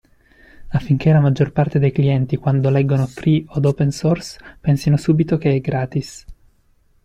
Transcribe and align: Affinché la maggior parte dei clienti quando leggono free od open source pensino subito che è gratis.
Affinché 0.69 1.11
la 1.11 1.19
maggior 1.19 1.51
parte 1.51 1.77
dei 1.77 1.91
clienti 1.91 2.35
quando 2.37 2.71
leggono 2.71 3.05
free 3.05 3.43
od 3.49 3.65
open 3.65 3.91
source 3.91 4.39
pensino 4.59 4.97
subito 4.97 5.37
che 5.37 5.53
è 5.53 5.61
gratis. 5.61 6.25